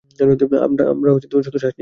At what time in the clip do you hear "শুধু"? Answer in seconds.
1.23-1.37